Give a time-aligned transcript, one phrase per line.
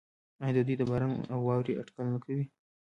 [0.45, 2.45] آیا دوی د باران او واورې اټکل نه کوي؟